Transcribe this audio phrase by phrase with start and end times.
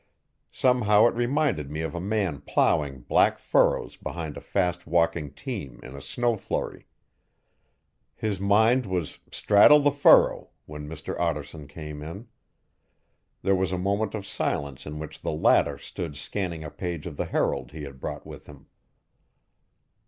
[0.51, 5.79] Somehow it reminded me of a man ploughing black furrows behind a fast walking team
[5.83, 6.87] in a snow flurry.
[8.15, 12.29] His mind was 'straddle the furrow' when Mr Ottarson came in.
[13.43, 17.15] There was a moment of silence in which the latter stood scanning a page of
[17.15, 18.65] the Herald he had brought with him.